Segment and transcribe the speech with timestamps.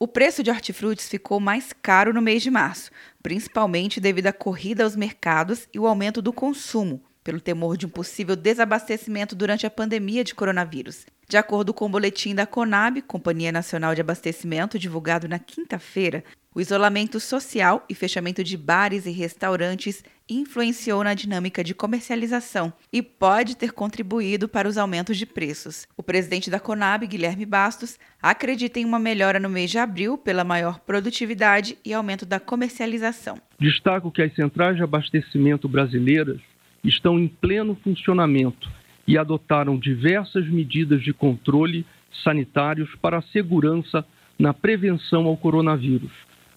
[0.00, 4.84] O preço de hortifrutis ficou mais caro no mês de março, principalmente devido à corrida
[4.84, 9.70] aos mercados e o aumento do consumo, pelo temor de um possível desabastecimento durante a
[9.70, 11.04] pandemia de coronavírus.
[11.28, 16.24] De acordo com o boletim da Conab, Companhia Nacional de Abastecimento, divulgado na quinta-feira,
[16.54, 23.02] o isolamento social e fechamento de bares e restaurantes influenciou na dinâmica de comercialização e
[23.02, 25.86] pode ter contribuído para os aumentos de preços.
[25.98, 30.44] O presidente da Conab, Guilherme Bastos, acredita em uma melhora no mês de abril pela
[30.44, 33.38] maior produtividade e aumento da comercialização.
[33.60, 36.40] Destaco que as centrais de abastecimento brasileiras
[36.84, 38.68] estão em pleno funcionamento
[39.06, 41.84] e adotaram diversas medidas de controle
[42.22, 44.04] sanitários para a segurança
[44.38, 46.12] na prevenção ao coronavírus,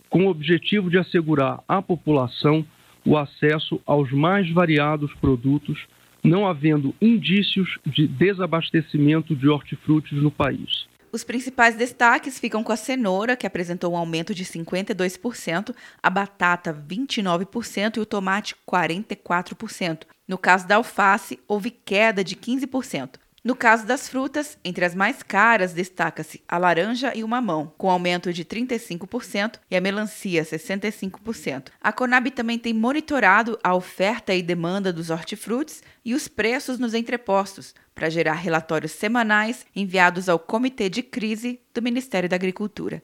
[0.10, 2.66] com o objetivo de assegurar à população
[3.06, 5.80] o acesso aos mais variados produtos,
[6.24, 10.86] não havendo indícios de desabastecimento de hortifrutis no país.
[11.14, 16.74] Os principais destaques ficam com a cenoura, que apresentou um aumento de 52%, a batata
[16.74, 20.04] 29% e o tomate 44%.
[20.26, 23.21] No caso da alface, houve queda de 15%.
[23.44, 27.90] No caso das frutas, entre as mais caras destaca-se a laranja e o mamão, com
[27.90, 31.70] aumento de 35% e a melancia 65%.
[31.82, 36.94] A Conab também tem monitorado a oferta e demanda dos hortifrutis e os preços nos
[36.94, 43.04] entrepostos, para gerar relatórios semanais enviados ao Comitê de Crise do Ministério da Agricultura.